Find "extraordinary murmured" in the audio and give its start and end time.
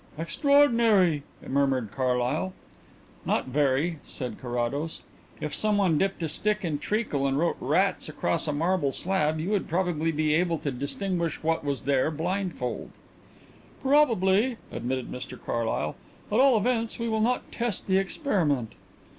0.17-1.89